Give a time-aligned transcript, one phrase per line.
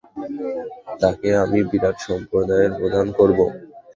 [1.01, 3.39] তাঁকে আমি বিরাট সম্প্রদায়ের প্রধান করব।